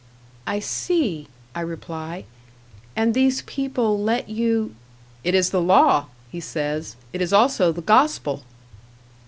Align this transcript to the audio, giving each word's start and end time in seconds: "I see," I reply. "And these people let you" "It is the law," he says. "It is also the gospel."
"I 0.47 0.57
see," 0.59 1.27
I 1.53 1.61
reply. 1.61 2.25
"And 2.95 3.13
these 3.13 3.43
people 3.43 4.01
let 4.01 4.29
you" 4.29 4.73
"It 5.23 5.35
is 5.35 5.51
the 5.51 5.61
law," 5.61 6.07
he 6.31 6.39
says. 6.39 6.95
"It 7.13 7.21
is 7.21 7.31
also 7.31 7.71
the 7.71 7.83
gospel." 7.83 8.41